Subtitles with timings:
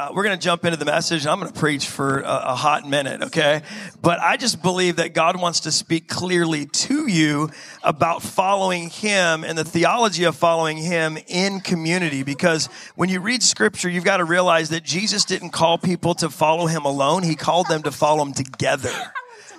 [0.00, 1.26] Uh, we're going to jump into the message.
[1.26, 3.60] I'm going to preach for a, a, hot minute, okay?
[4.00, 7.50] But I just believe that God wants to speak clearly to you
[7.82, 12.22] about following Him and the theology of following Him in community.
[12.22, 16.30] Because when you read Scripture, you've got to realize that Jesus didn't call people to
[16.30, 19.12] follow Him alone, He called them to follow Him together.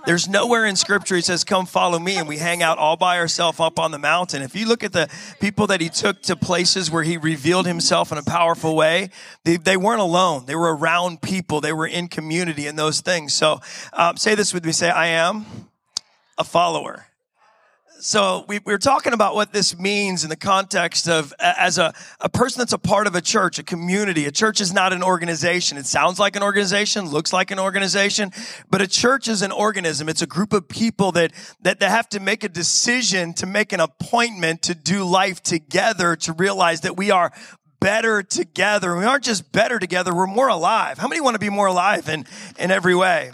[0.05, 2.17] There's nowhere in scripture he says, come follow me.
[2.17, 4.41] And we hang out all by ourselves up on the mountain.
[4.41, 5.09] If you look at the
[5.39, 9.09] people that he took to places where he revealed himself in a powerful way,
[9.43, 10.45] they, they weren't alone.
[10.45, 11.61] They were around people.
[11.61, 13.33] They were in community and those things.
[13.33, 13.61] So
[13.93, 14.71] um, say this with me.
[14.71, 15.45] Say, I am
[16.37, 17.05] a follower
[18.01, 21.93] so we, we, were talking about what this means in the context of as a,
[22.19, 24.25] a person that's a part of a church, a community.
[24.25, 25.77] A church is not an organization.
[25.77, 28.31] It sounds like an organization, looks like an organization,
[28.71, 30.09] but a church is an organism.
[30.09, 33.71] It's a group of people that, that, that have to make a decision to make
[33.71, 37.31] an appointment to do life together to realize that we are
[37.79, 38.97] better together.
[38.97, 40.97] We aren't just better together, we're more alive.
[40.97, 42.25] How many want to be more alive in,
[42.57, 43.31] in every way?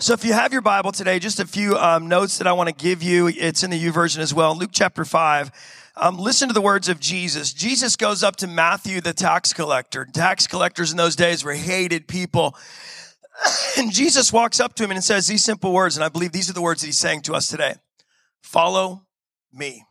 [0.00, 2.68] So, if you have your Bible today, just a few um, notes that I want
[2.68, 3.26] to give you.
[3.26, 4.56] It's in the YouVersion as well.
[4.56, 5.50] Luke chapter 5.
[5.96, 7.52] Um, listen to the words of Jesus.
[7.52, 10.06] Jesus goes up to Matthew, the tax collector.
[10.14, 12.56] Tax collectors in those days were hated people.
[13.76, 16.50] And Jesus walks up to him and says these simple words, and I believe these
[16.50, 17.74] are the words that he's saying to us today
[18.40, 19.04] Follow
[19.52, 19.84] me.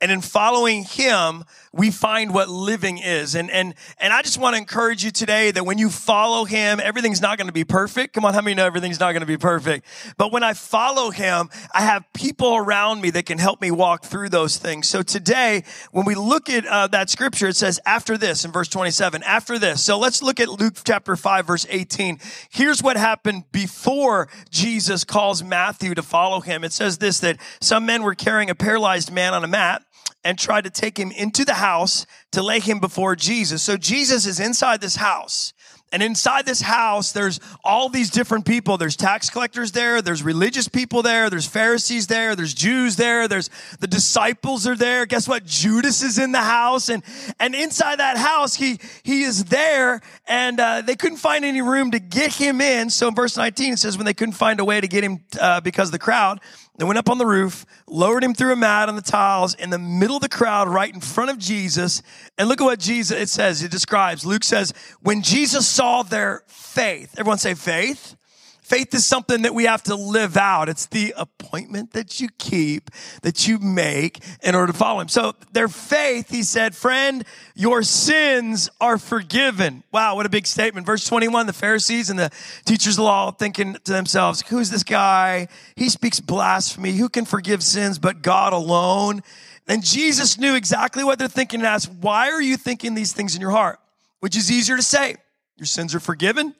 [0.00, 3.34] And in following him, we find what living is.
[3.34, 6.78] And, and, and I just want to encourage you today that when you follow him,
[6.78, 8.12] everything's not going to be perfect.
[8.12, 9.86] Come on, how many know everything's not going to be perfect?
[10.18, 14.04] But when I follow him, I have people around me that can help me walk
[14.04, 14.88] through those things.
[14.88, 18.68] So today, when we look at uh, that scripture, it says after this in verse
[18.68, 19.82] 27, after this.
[19.82, 22.18] So let's look at Luke chapter 5, verse 18.
[22.50, 26.62] Here's what happened before Jesus calls Matthew to follow him.
[26.62, 29.82] It says this, that some men were carrying a paralyzed man on a mat
[30.24, 33.62] and tried to take him into the house to lay him before Jesus.
[33.62, 35.52] So Jesus is inside this house.
[35.92, 38.76] And inside this house, there's all these different people.
[38.78, 40.02] There's tax collectors there.
[40.02, 41.30] There's religious people there.
[41.30, 42.34] There's Pharisees there.
[42.34, 43.28] There's Jews there.
[43.28, 43.48] There's
[43.78, 45.06] the disciples are there.
[45.06, 45.44] Guess what?
[45.44, 46.88] Judas is in the house.
[46.88, 47.04] And,
[47.38, 51.92] and inside that house, he, he is there and, uh, they couldn't find any room
[51.92, 52.90] to get him in.
[52.90, 55.20] So in verse 19, it says when they couldn't find a way to get him,
[55.40, 56.40] uh, because of the crowd,
[56.76, 59.70] they went up on the roof, lowered him through a mat on the tiles in
[59.70, 62.02] the middle of the crowd, right in front of Jesus.
[62.36, 64.26] And look at what Jesus, it says, it describes.
[64.26, 68.16] Luke says, when Jesus saw their faith, everyone say faith.
[68.62, 70.70] Faith is something that we have to live out.
[70.70, 72.90] It's the appointment that you keep,
[73.20, 75.08] that you make in order to follow him.
[75.08, 77.24] So their faith, he said, friend,
[77.54, 79.84] your sins are forgiven.
[79.92, 80.86] Wow, what a big statement.
[80.86, 82.30] Verse 21, the Pharisees and the
[82.64, 85.48] teachers of law thinking to themselves, who's this guy?
[85.76, 86.92] He speaks blasphemy.
[86.92, 89.20] Who can forgive sins but God alone?
[89.68, 93.34] And Jesus knew exactly what they're thinking and asked, why are you thinking these things
[93.34, 93.78] in your heart?
[94.20, 95.16] Which is easier to say,
[95.56, 96.54] your sins are forgiven,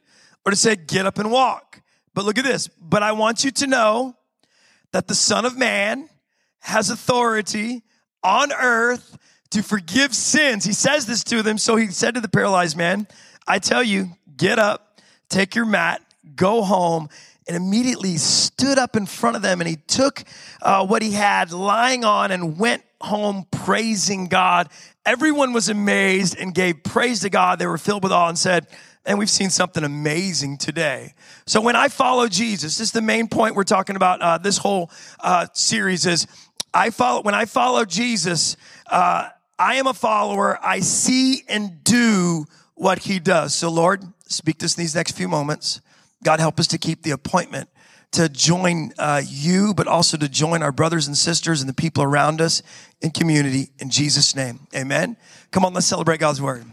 [0.44, 1.80] or to say, get up and walk.
[2.14, 2.68] But look at this.
[2.68, 4.16] But I want you to know
[4.92, 6.08] that the Son of Man
[6.60, 7.82] has authority
[8.22, 9.18] on earth
[9.50, 10.64] to forgive sins.
[10.64, 11.58] He says this to them.
[11.58, 13.06] So he said to the paralyzed man,
[13.46, 16.00] I tell you, get up, take your mat,
[16.36, 17.08] go home.
[17.46, 20.24] And immediately stood up in front of them and he took
[20.62, 24.70] uh, what he had lying on and went home praising God.
[25.06, 27.58] Everyone was amazed and gave praise to God.
[27.58, 28.66] They were filled with awe and said,
[29.04, 31.12] and we've seen something amazing today.
[31.46, 34.22] So when I follow Jesus, this is the main point we're talking about.
[34.22, 36.26] Uh, this whole uh, series is
[36.72, 38.56] I follow when I follow Jesus.
[38.86, 39.28] Uh,
[39.58, 40.58] I am a follower.
[40.64, 43.54] I see and do what He does.
[43.54, 45.82] So Lord, speak to us in these next few moments.
[46.22, 47.68] God, help us to keep the appointment
[48.14, 52.02] to join uh, you, but also to join our brothers and sisters and the people
[52.02, 52.62] around us
[53.00, 53.70] in community.
[53.78, 55.16] In Jesus' name, Amen.
[55.50, 56.64] Come on, let's celebrate God's word.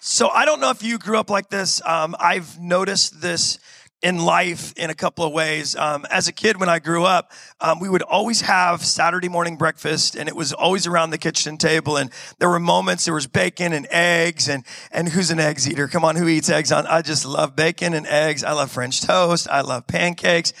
[0.00, 1.80] So I don't know if you grew up like this.
[1.86, 3.58] Um, I've noticed this
[4.02, 5.76] in life in a couple of ways.
[5.76, 9.56] Um, as a kid, when I grew up, um, we would always have Saturday morning
[9.56, 11.98] breakfast, and it was always around the kitchen table.
[11.98, 15.86] And there were moments there was bacon and eggs, and and who's an eggs eater?
[15.86, 16.72] Come on, who eats eggs?
[16.72, 18.42] On I just love bacon and eggs.
[18.42, 19.48] I love French toast.
[19.50, 20.54] I love pancakes.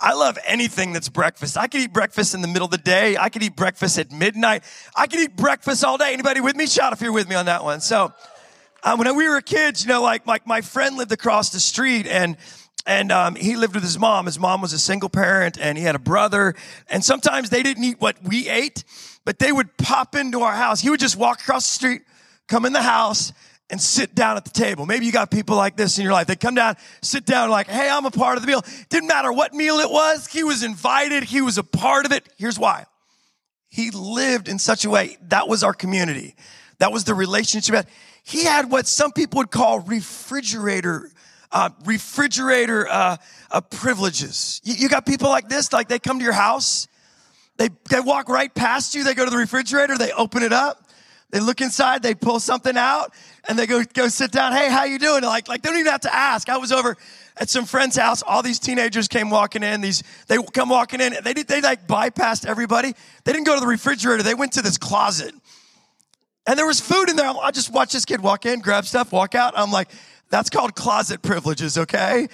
[0.00, 1.58] I love anything that's breakfast.
[1.58, 3.16] I could eat breakfast in the middle of the day.
[3.18, 4.62] I could eat breakfast at midnight.
[4.94, 6.12] I could eat breakfast all day.
[6.12, 6.66] Anybody with me?
[6.66, 7.80] Shout if you're with me on that one.
[7.80, 8.12] So.
[8.84, 12.06] Um, when we were kids, you know, like, like my friend lived across the street
[12.06, 12.36] and,
[12.86, 14.26] and um, he lived with his mom.
[14.26, 16.54] His mom was a single parent and he had a brother.
[16.88, 18.84] And sometimes they didn't eat what we ate,
[19.24, 20.80] but they would pop into our house.
[20.80, 22.02] He would just walk across the street,
[22.46, 23.32] come in the house,
[23.68, 24.86] and sit down at the table.
[24.86, 26.28] Maybe you got people like this in your life.
[26.28, 28.64] They come down, sit down, like, hey, I'm a part of the meal.
[28.88, 32.28] Didn't matter what meal it was, he was invited, he was a part of it.
[32.36, 32.86] Here's why.
[33.68, 36.36] He lived in such a way, that was our community
[36.78, 37.86] That was the relationship.
[38.22, 41.10] He had what some people would call refrigerator,
[41.52, 43.16] uh, refrigerator uh,
[43.50, 44.60] uh, privileges.
[44.64, 46.88] You, you got people like this, like they come to your house,
[47.56, 50.86] they, they walk right past you, they go to the refrigerator, they open it up,
[51.30, 53.12] they look inside, they pull something out,
[53.48, 54.52] and they go go sit down.
[54.52, 55.22] Hey, how you doing?
[55.22, 56.48] Like like they don't even have to ask.
[56.48, 56.96] I was over
[57.36, 58.22] at some friend's house.
[58.22, 59.80] All these teenagers came walking in.
[59.80, 61.16] These they come walking in.
[61.22, 62.94] They did they like bypassed everybody.
[63.24, 64.22] They didn't go to the refrigerator.
[64.22, 65.34] They went to this closet,
[66.46, 67.28] and there was food in there.
[67.28, 69.54] I just watched this kid walk in, grab stuff, walk out.
[69.56, 69.88] I'm like,
[70.30, 71.78] that's called closet privileges.
[71.78, 72.28] Okay.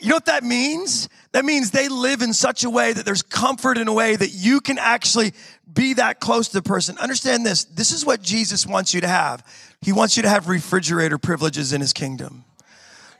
[0.00, 1.08] You know what that means?
[1.32, 4.30] That means they live in such a way that there's comfort in a way that
[4.30, 5.32] you can actually
[5.72, 6.98] be that close to the person.
[6.98, 7.64] Understand this.
[7.64, 9.46] This is what Jesus wants you to have.
[9.80, 12.44] He wants you to have refrigerator privileges in his kingdom.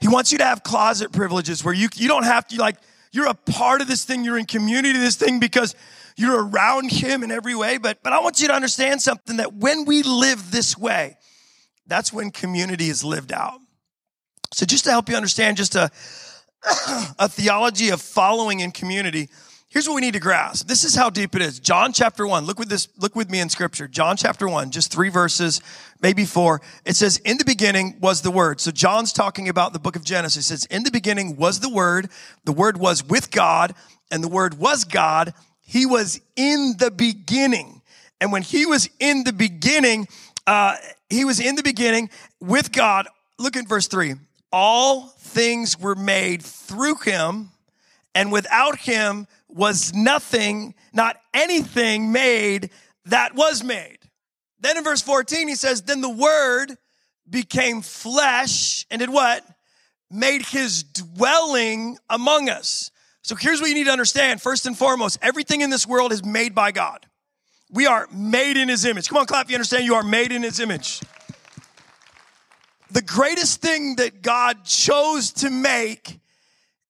[0.01, 2.77] He wants you to have closet privileges where you, you don't have to like,
[3.11, 4.23] you're a part of this thing.
[4.23, 5.73] You're in community of this thing because
[6.17, 7.77] you're around him in every way.
[7.77, 11.17] But, but I want you to understand something that when we live this way,
[11.87, 13.59] that's when community is lived out.
[14.55, 15.91] So just to help you understand just a,
[17.19, 19.27] a theology of following in community,
[19.67, 20.65] here's what we need to grasp.
[20.65, 21.59] This is how deep it is.
[21.59, 22.45] John chapter 1.
[22.45, 23.85] Look with this look with me in scripture.
[23.85, 25.59] John chapter 1, just 3 verses,
[26.01, 26.61] maybe 4.
[26.85, 28.61] It says in the beginning was the word.
[28.61, 30.45] So John's talking about the book of Genesis.
[30.45, 32.07] It says in the beginning was the word.
[32.45, 33.75] The word was with God
[34.09, 35.33] and the word was God.
[35.59, 37.81] He was in the beginning.
[38.21, 40.07] And when he was in the beginning,
[40.47, 40.77] uh,
[41.09, 42.09] he was in the beginning
[42.39, 43.09] with God.
[43.37, 44.15] Look at verse 3.
[44.51, 47.51] All things were made through him,
[48.13, 52.69] and without him was nothing, not anything made
[53.05, 53.97] that was made.
[54.59, 56.77] Then in verse 14, he says, Then the word
[57.29, 59.43] became flesh and did what?
[60.09, 62.91] Made his dwelling among us.
[63.21, 64.41] So here's what you need to understand.
[64.41, 67.05] First and foremost, everything in this world is made by God.
[67.71, 69.09] We are made in his image.
[69.09, 71.01] Come on, clap you understand you are made in his image
[72.95, 76.17] the greatest thing that God chose to make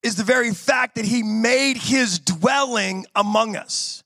[0.04, 4.04] is the very fact that he made his dwelling among us.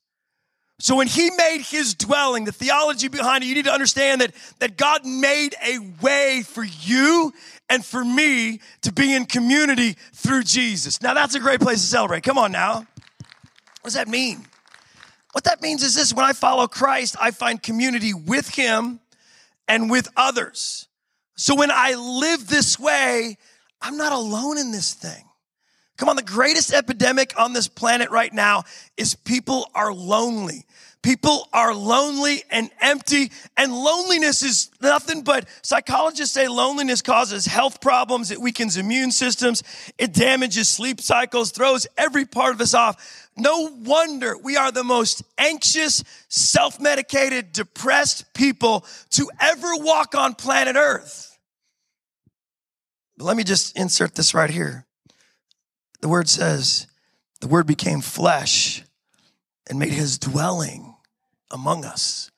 [0.79, 4.33] So when he made his dwelling, the theology behind it, you need to understand that,
[4.59, 7.33] that God made a way for you
[7.69, 11.01] and for me to be in community through Jesus.
[11.01, 12.23] Now that's a great place to celebrate.
[12.23, 12.75] Come on now.
[12.75, 14.45] What does that mean?
[15.33, 19.01] What that means is this when I follow Christ, I find community with him
[19.67, 20.85] and with others.
[21.39, 23.37] So when I live this way,
[23.81, 25.23] I'm not alone in this thing.
[25.95, 28.65] Come on, the greatest epidemic on this planet right now
[28.97, 30.65] is people are lonely.
[31.01, 37.79] People are lonely and empty, and loneliness is nothing but psychologists say loneliness causes health
[37.79, 39.63] problems, it weakens immune systems,
[39.97, 43.29] it damages sleep cycles, throws every part of us off.
[43.37, 50.35] No wonder we are the most anxious, self medicated, depressed people to ever walk on
[50.35, 51.28] planet Earth.
[53.19, 54.85] But let me just insert this right here.
[55.99, 56.87] The word says,
[57.41, 58.81] the word became flesh
[59.69, 60.95] and made his dwelling
[61.51, 62.31] among us.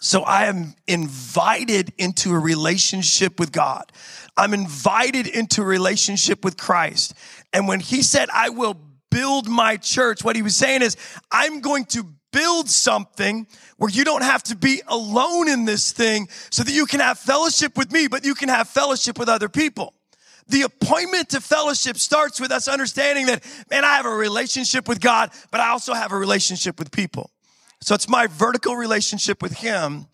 [0.00, 3.92] So I am invited into a relationship with God.
[4.36, 7.14] I'm invited into a relationship with Christ.
[7.52, 8.76] And when he said, I will
[9.12, 10.96] build my church, what he was saying is,
[11.30, 13.46] I'm going to build something
[13.76, 17.16] where you don't have to be alone in this thing so that you can have
[17.16, 19.94] fellowship with me, but you can have fellowship with other people.
[20.48, 25.00] The appointment to fellowship starts with us understanding that, man, I have a relationship with
[25.00, 27.30] God, but I also have a relationship with people.
[27.80, 30.06] So it's my vertical relationship with Him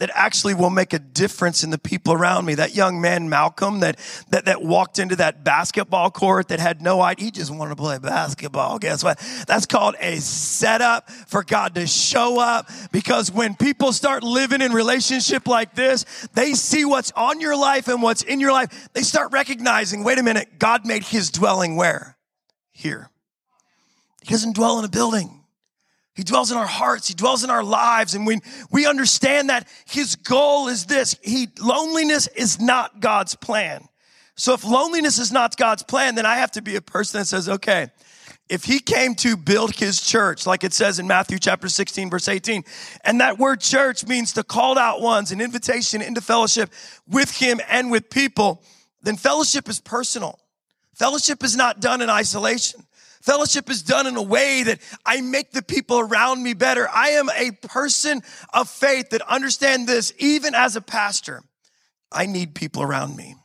[0.00, 2.54] that actually will make a difference in the people around me.
[2.54, 3.98] That young man, Malcolm, that,
[4.30, 7.76] that, that walked into that basketball court that had no idea, he just wanted to
[7.76, 8.78] play basketball.
[8.78, 9.18] Guess what?
[9.46, 14.72] That's called a setup for God to show up because when people start living in
[14.72, 18.88] relationship like this, they see what's on your life and what's in your life.
[18.94, 22.16] They start recognizing, wait a minute, God made his dwelling where?
[22.72, 23.10] Here.
[24.22, 25.39] He doesn't dwell in a building.
[26.14, 27.08] He dwells in our hearts.
[27.08, 28.14] He dwells in our lives.
[28.14, 28.40] And when
[28.70, 33.88] we understand that his goal is this, he, loneliness is not God's plan.
[34.34, 37.26] So if loneliness is not God's plan, then I have to be a person that
[37.26, 37.88] says, okay,
[38.48, 42.26] if he came to build his church, like it says in Matthew chapter 16, verse
[42.26, 42.64] 18,
[43.04, 46.70] and that word church means the called out ones, an invitation into fellowship
[47.06, 48.62] with him and with people,
[49.02, 50.38] then fellowship is personal.
[50.94, 52.84] Fellowship is not done in isolation.
[53.20, 56.88] Fellowship is done in a way that I make the people around me better.
[56.88, 58.22] I am a person
[58.54, 61.42] of faith that understand this even as a pastor.
[62.10, 63.36] I need people around me.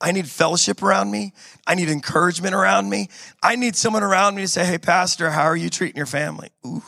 [0.00, 1.32] I need fellowship around me.
[1.66, 3.08] I need encouragement around me.
[3.42, 6.50] I need someone around me to say, Hey, pastor, how are you treating your family?
[6.66, 6.82] Ooh.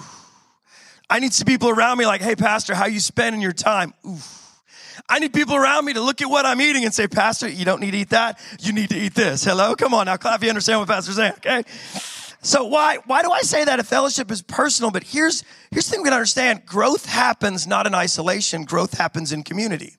[1.09, 3.95] I need some people around me like, Hey, pastor, how you spending your time?
[4.07, 4.19] Ooh.
[5.09, 7.65] I need people around me to look at what I'm eating and say, Pastor, you
[7.65, 8.39] don't need to eat that.
[8.61, 9.45] You need to eat this.
[9.45, 9.75] Hello?
[9.75, 10.17] Come on now.
[10.17, 11.65] Clap if you understand what Pastor's saying, okay?
[12.43, 13.81] So why, why do I say that?
[13.81, 16.65] A fellowship is personal, but here's, here's the thing we gotta understand.
[16.65, 18.65] Growth happens not in isolation.
[18.65, 19.97] Growth happens in community.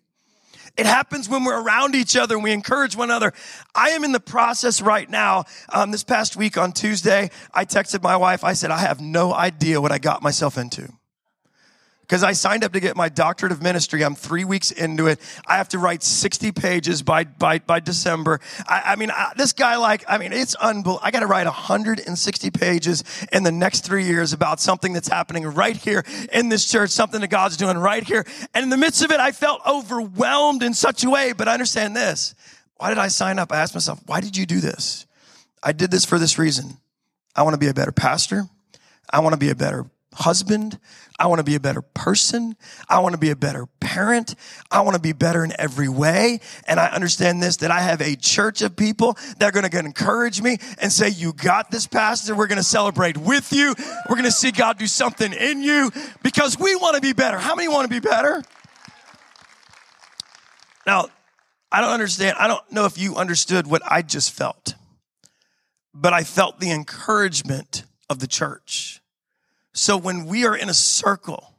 [0.78, 3.34] It happens when we're around each other and we encourage one another.
[3.76, 5.44] I am in the process right now.
[5.70, 8.44] Um, this past week on Tuesday, I texted my wife.
[8.44, 10.92] I said, I have no idea what I got myself into
[12.12, 14.04] because I signed up to get my doctorate of ministry.
[14.04, 15.18] I'm three weeks into it.
[15.48, 18.42] I have to write 60 pages by, by, by December.
[18.68, 21.00] I, I mean, I, this guy, like, I mean, it's unbelievable.
[21.02, 25.46] I got to write 160 pages in the next three years about something that's happening
[25.46, 26.04] right here
[26.34, 28.26] in this church, something that God's doing right here.
[28.54, 31.32] And in the midst of it, I felt overwhelmed in such a way.
[31.32, 32.36] But I understand this.
[32.76, 33.54] Why did I sign up?
[33.54, 35.06] I asked myself, why did you do this?
[35.64, 36.76] I did this for this reason.
[37.38, 38.50] I want to be a better pastor.
[39.10, 40.80] I want to be a better husband.
[41.20, 42.56] I want to be a better person.
[42.90, 44.36] I want to be a better parent.
[44.70, 46.40] I want to be better in every way.
[46.68, 49.80] And I understand this, that I have a church of people that are going to
[49.80, 52.36] encourage me and say, you got this, pastor.
[52.36, 53.76] We're going to celebrate with you.
[54.10, 55.92] We're going to see God do something in you
[56.24, 57.38] because we want to be better.
[57.38, 58.44] How many want to be better?
[60.88, 61.08] Now,
[61.72, 62.38] I don't understand.
[62.40, 64.76] I don't know if you understood what I just felt,
[65.94, 69.01] but I felt the encouragement of the church.
[69.74, 71.56] So when we are in a circle,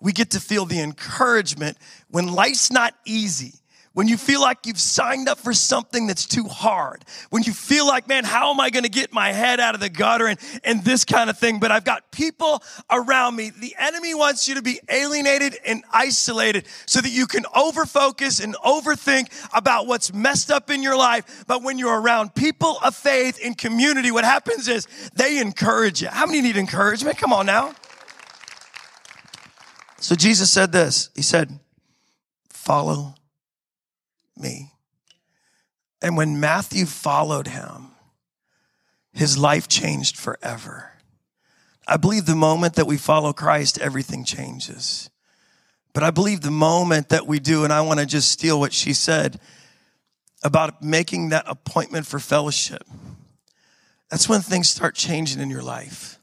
[0.00, 1.76] we get to feel the encouragement
[2.08, 3.54] when life's not easy.
[3.98, 7.04] When you feel like you've signed up for something that's too hard.
[7.30, 9.80] When you feel like, man, how am I going to get my head out of
[9.80, 11.58] the gutter and, and this kind of thing?
[11.58, 13.50] But I've got people around me.
[13.50, 18.54] The enemy wants you to be alienated and isolated so that you can overfocus and
[18.64, 21.44] overthink about what's messed up in your life.
[21.48, 24.86] But when you're around people of faith in community, what happens is
[25.16, 26.06] they encourage you.
[26.06, 27.18] How many need encouragement?
[27.18, 27.74] Come on now.
[29.96, 31.10] So Jesus said this.
[31.16, 31.58] He said,
[32.48, 33.16] follow
[34.40, 34.72] me.
[36.00, 37.88] And when Matthew followed him,
[39.12, 40.92] his life changed forever.
[41.86, 45.10] I believe the moment that we follow Christ, everything changes.
[45.92, 48.72] But I believe the moment that we do, and I want to just steal what
[48.72, 49.40] she said
[50.44, 52.84] about making that appointment for fellowship,
[54.10, 56.18] that's when things start changing in your life.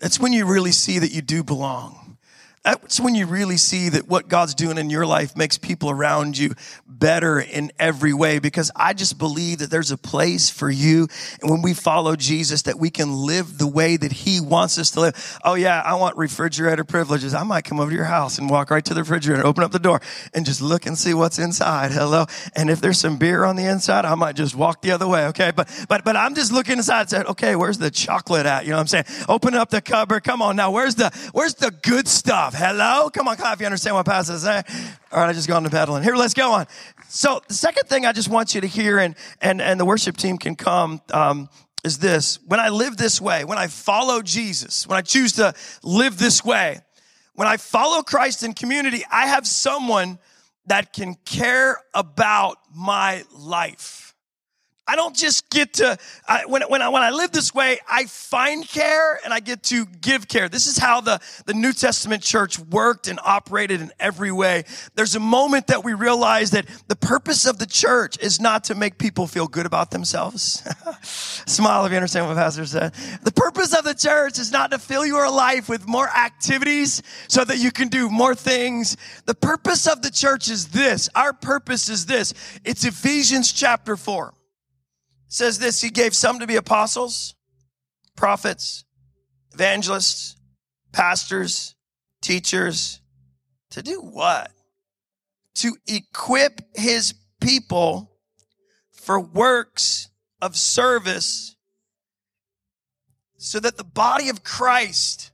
[0.00, 2.03] That's when you really see that you do belong.
[2.64, 6.38] That's when you really see that what God's doing in your life makes people around
[6.38, 6.54] you
[6.86, 11.06] better in every way because I just believe that there's a place for you.
[11.42, 14.92] And when we follow Jesus, that we can live the way that he wants us
[14.92, 15.38] to live.
[15.44, 17.34] Oh yeah, I want refrigerator privileges.
[17.34, 19.72] I might come over to your house and walk right to the refrigerator, open up
[19.72, 20.00] the door
[20.32, 21.92] and just look and see what's inside.
[21.92, 22.24] Hello.
[22.56, 25.26] And if there's some beer on the inside, I might just walk the other way.
[25.26, 25.52] Okay.
[25.54, 28.64] But, but, but I'm just looking inside and saying, okay, where's the chocolate at?
[28.64, 29.26] You know what I'm saying?
[29.28, 30.24] Open up the cupboard.
[30.24, 30.70] Come on now.
[30.70, 32.53] Where's the, where's the good stuff?
[32.54, 33.10] Hello?
[33.10, 34.62] Come on, if you understand what Pastor is saying.
[35.10, 36.04] All right, I just gone to pedaling.
[36.04, 36.66] Here, let's go on.
[37.08, 40.16] So the second thing I just want you to hear, and and and the worship
[40.16, 41.48] team can come, um,
[41.82, 45.52] is this: when I live this way, when I follow Jesus, when I choose to
[45.82, 46.78] live this way,
[47.34, 50.18] when I follow Christ in community, I have someone
[50.66, 54.03] that can care about my life.
[54.86, 55.96] I don't just get to,
[56.28, 59.62] I, when, when, I, when I live this way, I find care and I get
[59.64, 60.50] to give care.
[60.50, 64.64] This is how the, the New Testament church worked and operated in every way.
[64.94, 68.74] There's a moment that we realize that the purpose of the church is not to
[68.74, 70.62] make people feel good about themselves.
[71.02, 72.92] Smile if you understand what the Pastor said.
[73.22, 77.42] The purpose of the church is not to fill your life with more activities so
[77.42, 78.98] that you can do more things.
[79.24, 81.08] The purpose of the church is this.
[81.14, 82.34] Our purpose is this.
[82.64, 84.34] It's Ephesians chapter 4
[85.28, 87.34] says this He gave some to be apostles,
[88.16, 88.84] prophets,
[89.52, 90.36] evangelists,
[90.92, 91.74] pastors,
[92.20, 93.00] teachers.
[93.70, 94.52] To do what?
[95.56, 98.12] To equip his people
[98.92, 100.08] for works
[100.40, 101.56] of service
[103.36, 105.32] so that the body of Christ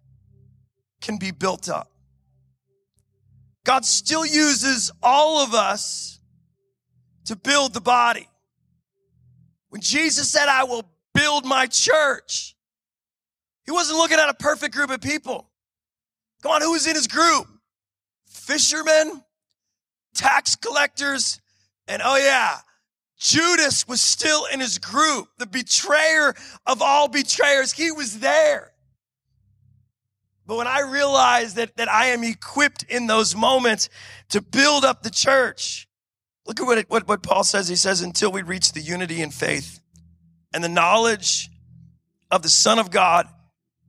[1.00, 1.90] can be built up.
[3.64, 6.18] God still uses all of us
[7.26, 8.26] to build the body.
[9.70, 10.84] When Jesus said, I will
[11.14, 12.54] build my church,
[13.64, 15.48] he wasn't looking at a perfect group of people.
[16.42, 17.46] Come on, who was in his group?
[18.26, 19.22] Fishermen,
[20.14, 21.40] tax collectors,
[21.86, 22.58] and oh yeah,
[23.18, 26.34] Judas was still in his group, the betrayer
[26.66, 27.72] of all betrayers.
[27.72, 28.72] He was there.
[30.46, 33.88] But when I realized that, that I am equipped in those moments
[34.30, 35.86] to build up the church,
[36.50, 37.68] Look at what, it, what, what Paul says.
[37.68, 39.78] He says, until we reach the unity in faith
[40.52, 41.48] and the knowledge
[42.28, 43.28] of the Son of God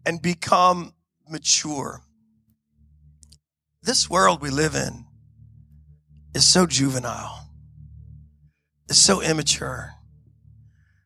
[0.05, 0.93] and become
[1.27, 2.03] mature.
[3.81, 5.05] This world we live in,
[6.35, 7.49] is so juvenile,
[8.87, 9.93] it's so immature.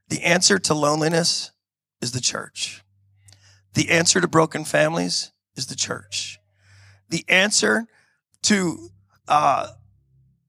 [0.10, 1.52] The answer to loneliness
[2.02, 2.84] is the church.
[3.76, 6.38] The answer to broken families is the church.
[7.08, 7.88] The answer
[8.44, 8.90] to
[9.30, 9.68] uh,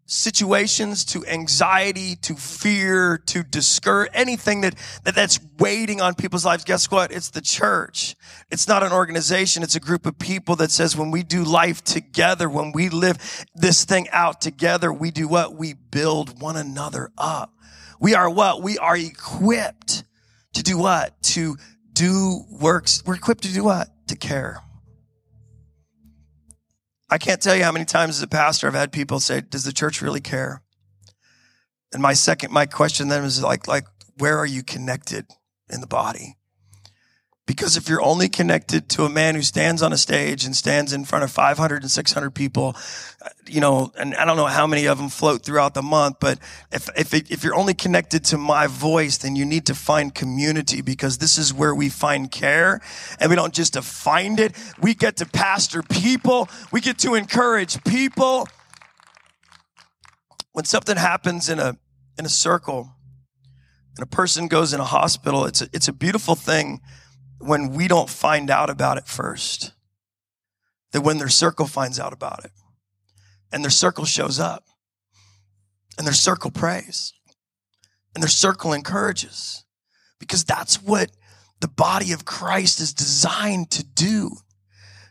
[0.06, 6.64] situations, to anxiety, to fear, to discourage, anything that, that that's waiting on people's lives.
[6.64, 7.12] Guess what?
[7.12, 8.14] It's the church.
[8.50, 9.62] It's not an organization.
[9.62, 13.18] It's a group of people that says when we do life together, when we live
[13.54, 15.54] this thing out together, we do what?
[15.54, 17.52] We build one another up.
[18.00, 18.62] We are what?
[18.62, 20.04] We are equipped
[20.54, 21.20] to do what?
[21.22, 21.56] To
[21.92, 23.02] do works.
[23.04, 23.88] We're equipped to do what?
[24.08, 24.62] To care.
[27.16, 29.64] I can't tell you how many times as a pastor I've had people say, does
[29.64, 30.60] the church really care?
[31.90, 33.86] And my second, my question then is like, like,
[34.18, 35.24] where are you connected
[35.70, 36.36] in the body?
[37.46, 40.92] Because if you're only connected to a man who stands on a stage and stands
[40.92, 42.76] in front of 500 and 600 people,
[43.24, 46.16] uh, you know, and I don't know how many of them float throughout the month,
[46.20, 46.40] but
[46.72, 50.82] if, if, if you're only connected to my voice, then you need to find community
[50.82, 52.80] because this is where we find care
[53.20, 54.52] and we don't just find it.
[54.82, 56.48] We get to pastor people.
[56.72, 58.48] We get to encourage people.
[60.50, 61.78] When something happens in a,
[62.18, 62.90] in a circle
[63.96, 66.80] and a person goes in a hospital, it's a, it's a beautiful thing
[67.38, 69.72] when we don't find out about it first.
[70.92, 72.52] That when their circle finds out about it
[73.52, 74.64] and their circle shows up
[75.98, 77.12] and their circle prays
[78.14, 79.64] and their circle encourages
[80.18, 81.10] because that's what
[81.60, 84.36] the body of Christ is designed to do.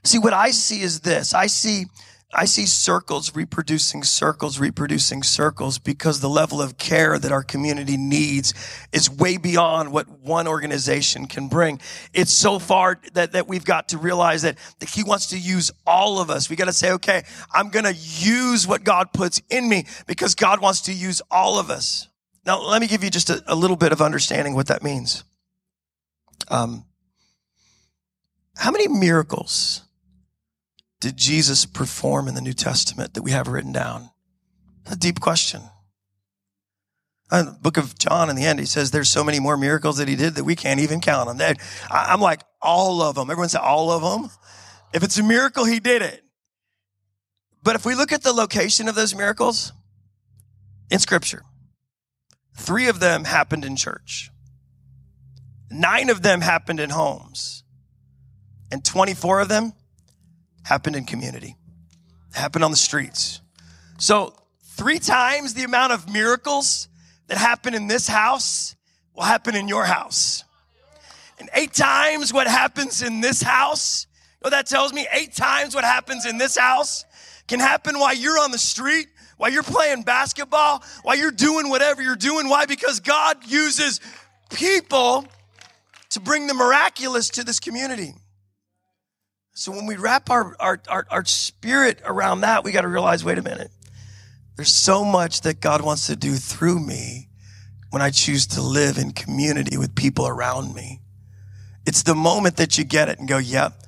[0.03, 1.85] See, what I see is this I see
[2.33, 7.95] I see circles reproducing circles, reproducing circles because the level of care that our community
[7.95, 8.53] needs
[8.91, 11.79] is way beyond what one organization can bring.
[12.13, 15.71] It's so far that, that we've got to realize that, that he wants to use
[15.87, 16.49] all of us.
[16.49, 20.35] We got to say, okay, I'm going to use what God puts in me because
[20.35, 22.09] God wants to use all of us.
[22.45, 25.23] Now, let me give you just a, a little bit of understanding what that means.
[26.49, 26.85] Um,
[28.55, 29.81] how many miracles
[30.99, 34.09] did Jesus perform in the New Testament that we have written down?
[34.91, 35.61] a deep question.
[37.31, 39.97] In the book of John, in the end, he says there's so many more miracles
[39.97, 41.55] that he did that we can't even count them.
[41.89, 43.29] I'm like, all of them.
[43.29, 44.29] Everyone say all of them.
[44.93, 46.23] If it's a miracle, he did it.
[47.63, 49.73] But if we look at the location of those miracles
[50.91, 51.41] in scripture,
[52.55, 54.29] three of them happened in church.
[55.71, 57.63] Nine of them happened in homes.
[58.71, 59.73] And 24 of them
[60.65, 61.55] happened in community,
[62.33, 63.39] happened on the streets.
[63.99, 66.89] So, three times the amount of miracles
[67.27, 68.75] that happen in this house
[69.13, 70.43] will happen in your house.
[71.39, 74.07] And eight times what happens in this house,
[74.41, 75.07] you know that tells me?
[75.11, 77.05] Eight times what happens in this house
[77.47, 82.01] can happen while you're on the street, while you're playing basketball, while you're doing whatever
[82.01, 82.49] you're doing.
[82.49, 82.65] Why?
[82.65, 84.01] Because God uses
[84.49, 85.27] people
[86.09, 88.15] to bring the miraculous to this community.
[89.57, 93.23] So when we wrap our, our, our, our spirit around that, we got to realize,
[93.23, 93.71] wait a minute.
[94.57, 97.29] There's so much that God wants to do through me
[97.89, 100.99] when I choose to live in community with people around me.
[101.85, 103.81] It's the moment that you get it and go, yep,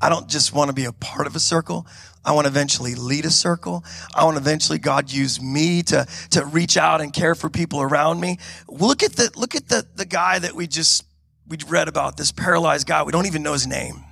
[0.00, 1.86] I don't just want to be a part of a circle.
[2.24, 3.84] I want to eventually lead a circle.
[4.14, 7.82] I want to eventually God use me to, to reach out and care for people
[7.82, 8.38] around me.
[8.68, 11.04] Look at the, look at the, the guy that we just,
[11.46, 13.02] we read about, this paralyzed guy.
[13.02, 14.04] We don't even know his name.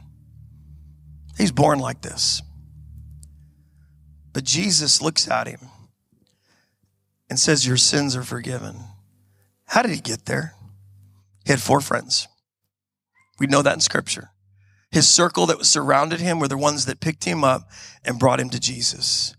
[1.38, 2.42] He's born like this.
[4.32, 5.60] But Jesus looks at him
[7.30, 8.76] and says, Your sins are forgiven.
[9.66, 10.54] How did he get there?
[11.44, 12.26] He had four friends.
[13.38, 14.30] We know that in scripture.
[14.90, 17.70] His circle that surrounded him were the ones that picked him up
[18.04, 19.36] and brought him to Jesus.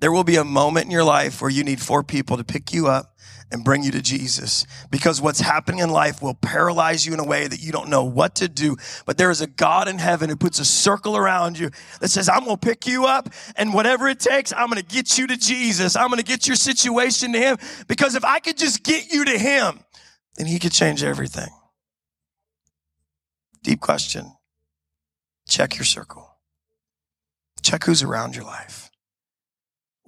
[0.00, 2.72] There will be a moment in your life where you need four people to pick
[2.72, 3.16] you up
[3.50, 7.24] and bring you to Jesus because what's happening in life will paralyze you in a
[7.24, 8.76] way that you don't know what to do.
[9.06, 12.28] But there is a God in heaven who puts a circle around you that says,
[12.28, 15.26] I'm going to pick you up and whatever it takes, I'm going to get you
[15.28, 15.96] to Jesus.
[15.96, 17.56] I'm going to get your situation to him
[17.86, 19.80] because if I could just get you to him,
[20.36, 21.48] then he could change everything.
[23.62, 24.32] Deep question.
[25.48, 26.36] Check your circle.
[27.62, 28.87] Check who's around your life.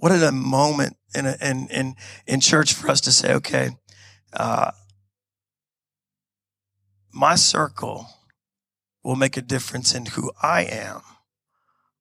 [0.01, 1.95] What a moment in, a, in, in,
[2.27, 3.69] in church for us to say, okay,
[4.33, 4.71] uh,
[7.13, 8.07] my circle
[9.05, 11.03] will make a difference in who I am,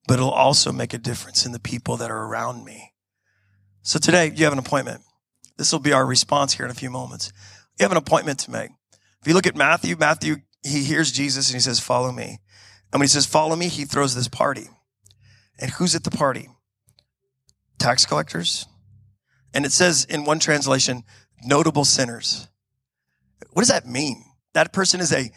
[0.07, 2.93] but it'll also make a difference in the people that are around me.
[3.81, 5.01] So today, you have an appointment.
[5.57, 7.33] This will be our response here in a few moments.
[7.77, 8.69] You have an appointment to make.
[9.19, 12.39] If you look at Matthew, Matthew, he hears Jesus and he says, Follow me.
[12.93, 14.69] And when he says, Follow me, he throws this party.
[15.59, 16.47] And who's at the party?
[17.79, 18.67] Tax collectors,
[19.53, 21.03] And it says in one translation,
[21.43, 22.47] notable sinners.
[23.51, 24.23] What does that mean?
[24.53, 25.31] That person is a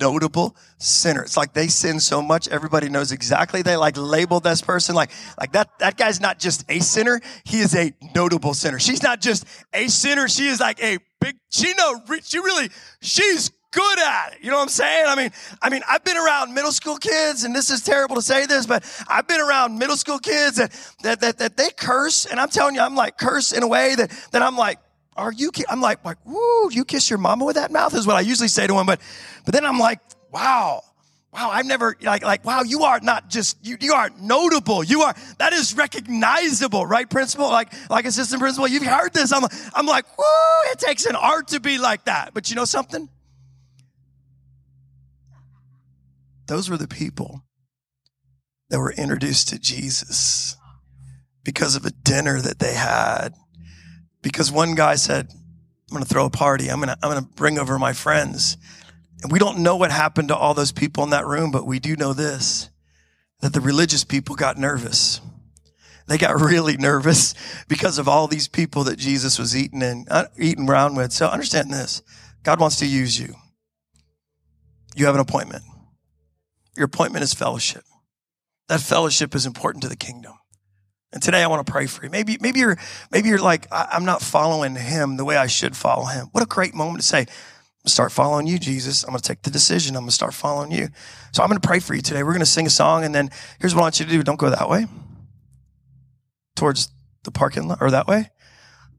[0.00, 1.22] notable sinner.
[1.22, 3.62] It's like they sin so much, everybody knows exactly.
[3.62, 7.20] They like label this person like, like that, that guy's not just a sinner.
[7.44, 8.78] He is a notable sinner.
[8.78, 10.28] She's not just a sinner.
[10.28, 14.38] She is like a big, she know, she really, she's good at it.
[14.42, 15.04] You know what I'm saying?
[15.08, 18.22] I mean, I mean, I've been around middle school kids, and this is terrible to
[18.22, 22.24] say this, but I've been around middle school kids that that that, that they curse,
[22.26, 24.78] and I'm telling you, I'm like curse in a way that that I'm like,
[25.16, 25.50] are you?
[25.68, 28.48] I'm like, like, woo, you kiss your mama with that mouth is what I usually
[28.48, 29.00] say to them, but
[29.44, 30.82] but then I'm like, wow.
[31.32, 34.84] Wow, I've never like like wow, you are not just you you are notable.
[34.84, 37.10] You are that is recognizable, right?
[37.10, 39.32] Principal, like like assistant principal, you've heard this.
[39.32, 39.42] I'm
[39.74, 40.24] I'm like, woo,
[40.70, 42.34] it takes an art to be like that.
[42.34, 43.08] But you know something?
[46.46, 47.44] Those were the people
[48.70, 50.56] that were introduced to Jesus
[51.44, 53.34] because of a dinner that they had.
[54.22, 56.70] Because one guy said, I'm going to throw a party.
[56.70, 58.56] I'm going to, I'm going to bring over my friends.
[59.22, 61.78] And we don't know what happened to all those people in that room, but we
[61.78, 62.70] do know this,
[63.40, 65.20] that the religious people got nervous.
[66.06, 67.34] They got really nervous
[67.68, 71.12] because of all these people that Jesus was eating and uh, eating around with.
[71.12, 72.02] So understand this.
[72.42, 73.34] God wants to use you.
[74.96, 75.64] You have an appointment.
[76.76, 77.84] Your appointment is fellowship.
[78.68, 80.34] That fellowship is important to the kingdom.
[81.12, 82.10] And today I want to pray for you.
[82.10, 82.76] Maybe, maybe you're,
[83.12, 86.28] maybe you're like, I'm not following him the way I should follow him.
[86.32, 87.26] What a great moment to say,
[87.86, 89.04] start following you, Jesus.
[89.04, 89.94] I'm going to take the decision.
[89.94, 90.88] I'm going to start following you.
[91.32, 92.22] So I'm going to pray for you today.
[92.22, 94.22] We're going to sing a song and then here's what I want you to do.
[94.22, 94.86] Don't go that way
[96.56, 96.88] towards
[97.22, 98.30] the parking lot or that way.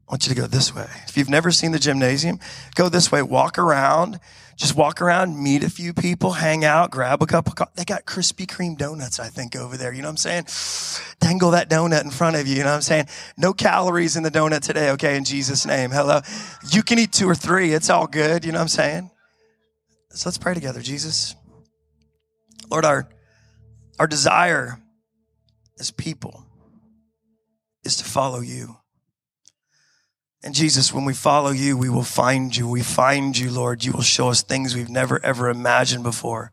[0.08, 0.86] I want you to go this way.
[1.08, 2.38] If you've never seen the gymnasium,
[2.76, 4.20] go this way, walk around
[4.56, 7.72] just walk around, meet a few people, hang out, grab a cup of coffee.
[7.74, 9.92] They got Krispy Kreme donuts, I think, over there.
[9.92, 11.16] You know what I'm saying?
[11.20, 12.56] Dangle that donut in front of you.
[12.56, 13.06] You know what I'm saying?
[13.36, 15.16] No calories in the donut today, okay?
[15.16, 15.90] In Jesus' name.
[15.90, 16.20] Hello.
[16.70, 17.74] You can eat two or three.
[17.74, 18.46] It's all good.
[18.46, 19.10] You know what I'm saying?
[20.10, 21.36] So let's pray together, Jesus.
[22.70, 23.08] Lord, our,
[23.98, 24.78] our desire
[25.78, 26.46] as people
[27.84, 28.78] is to follow you.
[30.42, 32.68] And Jesus, when we follow you, we will find you.
[32.68, 33.84] We find you, Lord.
[33.84, 36.52] You will show us things we've never, ever imagined before.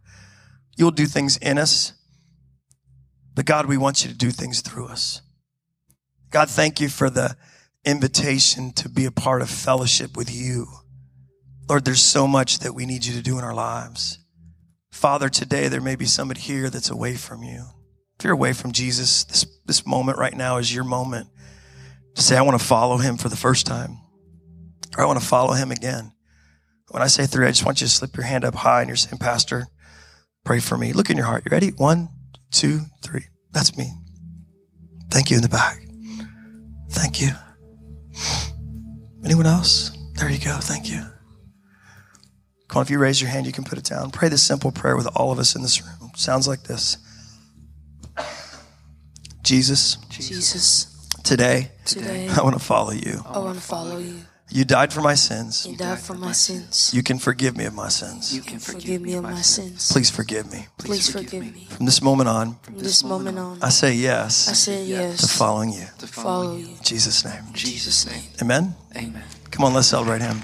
[0.75, 1.93] You'll do things in us.
[3.35, 5.21] But God, we want you to do things through us.
[6.29, 7.35] God, thank you for the
[7.85, 10.67] invitation to be a part of fellowship with you.
[11.69, 14.19] Lord, there's so much that we need you to do in our lives.
[14.91, 17.65] Father, today there may be somebody here that's away from you.
[18.17, 21.27] If you're away from Jesus, this, this moment right now is your moment
[22.15, 23.97] to say, I want to follow him for the first time,
[24.97, 26.13] or I want to follow him again.
[26.89, 28.87] When I say three, I just want you to slip your hand up high and
[28.87, 29.67] you're saying, Pastor,
[30.43, 30.93] pray for me.
[30.93, 31.43] Look in your heart.
[31.45, 31.69] You ready?
[31.69, 32.09] One,
[32.51, 33.25] two, three.
[33.51, 33.91] That's me.
[35.09, 35.79] Thank you in the back.
[36.91, 37.29] Thank you.
[39.25, 39.97] Anyone else?
[40.15, 40.57] There you go.
[40.59, 41.03] Thank you.
[42.67, 44.11] Come on, if you raise your hand, you can put it down.
[44.11, 46.11] Pray this simple prayer with all of us in this room.
[46.15, 46.97] Sounds like this
[49.43, 49.97] Jesus.
[50.09, 50.92] Jesus.
[51.23, 53.21] Today, Today, I want to follow you.
[53.25, 54.19] I want to follow you.
[54.49, 55.65] You died for my sins.
[55.65, 56.93] You died for my sins.
[56.93, 58.35] You can forgive me of my sins.
[58.35, 59.91] You can forgive me of my sins.
[59.91, 60.67] Please forgive me.
[60.77, 61.65] Please forgive me.
[61.69, 64.49] From this moment on, From this moment on, I say yes.
[64.49, 65.85] I say yes to following you.
[65.99, 66.67] to follow you.
[66.67, 67.41] In Jesus' name.
[67.53, 68.23] Jesus' name.
[68.41, 68.75] Amen.
[68.95, 69.23] Amen.
[69.49, 70.41] Come on, let's celebrate him.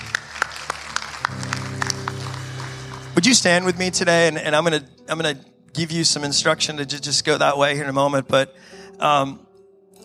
[3.16, 4.30] Would you stand with me today?
[4.30, 5.40] And, and I'm gonna I'm gonna
[5.74, 8.30] give you some instruction to just go that way here in a moment.
[8.30, 8.56] But
[9.00, 9.46] um,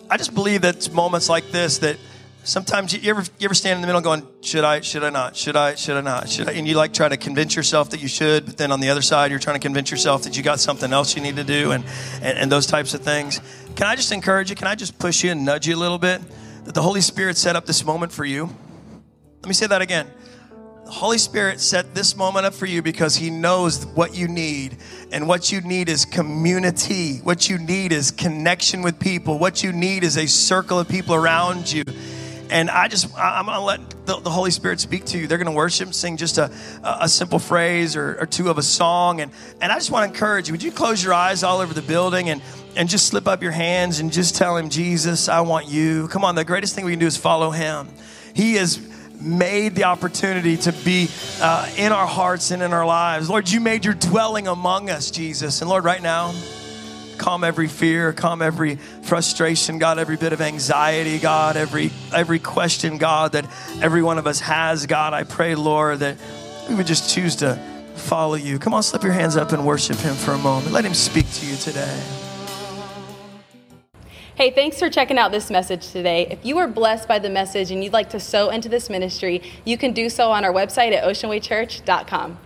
[0.09, 1.97] I just believe that it's moments like this that
[2.43, 5.35] sometimes you, ever you ever stand in the middle going, should I, should I not,
[5.35, 6.53] should I, should I not, should I?
[6.53, 9.01] And you like try to convince yourself that you should, but then on the other
[9.01, 11.71] side you're trying to convince yourself that you got something else you need to do,
[11.71, 11.83] and
[12.21, 13.41] and, and those types of things.
[13.75, 14.55] Can I just encourage you?
[14.55, 16.21] Can I just push you and nudge you a little bit?
[16.65, 18.49] That the Holy Spirit set up this moment for you.
[19.41, 20.07] Let me say that again.
[20.85, 24.77] The Holy Spirit set this moment up for you because He knows what you need.
[25.11, 27.17] And what you need is community.
[27.23, 29.39] What you need is connection with people.
[29.39, 31.83] What you need is a circle of people around you.
[32.51, 35.25] And I just, I'm going to let the, the Holy Spirit speak to you.
[35.25, 36.51] They're going to worship, sing just a,
[36.83, 39.21] a a simple phrase or, or two of a song.
[39.21, 40.53] And, and I just want to encourage you.
[40.53, 42.43] Would you close your eyes all over the building and,
[42.75, 46.07] and just slip up your hands and just tell Him, Jesus, I want you.
[46.09, 47.89] Come on, the greatest thing we can do is follow Him.
[48.35, 51.09] He is made the opportunity to be
[51.41, 53.29] uh, in our hearts and in our lives.
[53.29, 55.61] Lord, you made your dwelling among us, Jesus.
[55.61, 56.33] And Lord, right now,
[57.17, 62.97] calm every fear, calm every frustration, God, every bit of anxiety, God, every every question,
[62.97, 63.45] God, that
[63.81, 65.13] every one of us has, God.
[65.13, 66.17] I pray, Lord, that
[66.69, 67.55] we would just choose to
[67.95, 68.59] follow you.
[68.59, 70.71] Come on, slip your hands up and worship him for a moment.
[70.71, 72.24] Let him speak to you today.
[74.35, 76.27] Hey, thanks for checking out this message today.
[76.29, 79.41] If you were blessed by the message and you'd like to sow into this ministry,
[79.63, 82.37] you can do so on our website at oceanwaychurch.com.